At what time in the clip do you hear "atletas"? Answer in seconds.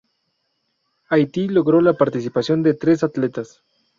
3.03-3.61